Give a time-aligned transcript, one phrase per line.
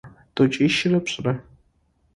[0.35, 1.33] Тӏокӏищырэ пшӏырэ.